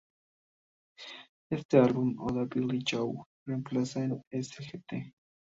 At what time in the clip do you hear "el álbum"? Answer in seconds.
1.51-2.15